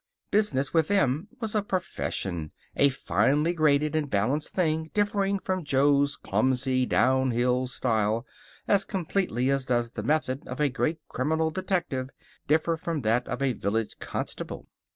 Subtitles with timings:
[0.31, 6.17] Business, with them, was a profession a finely graded and balanced thing, differing from Jo's
[6.17, 8.25] clumsy, down hill style
[8.67, 12.09] as completely as does the method of a great criminal detective
[12.47, 14.67] differ from that of a village constable.